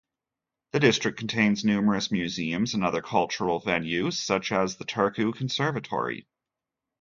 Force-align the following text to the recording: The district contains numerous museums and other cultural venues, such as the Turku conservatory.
The 0.71 0.79
district 0.79 1.19
contains 1.19 1.63
numerous 1.63 2.09
museums 2.11 2.73
and 2.73 2.83
other 2.83 3.03
cultural 3.03 3.61
venues, 3.61 4.13
such 4.13 4.51
as 4.51 4.77
the 4.77 4.85
Turku 4.85 5.31
conservatory. 5.31 6.25